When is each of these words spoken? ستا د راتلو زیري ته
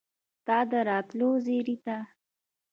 ستا 0.39 0.57
د 0.71 0.73
راتلو 0.89 1.29
زیري 1.45 1.75
ته 1.85 1.97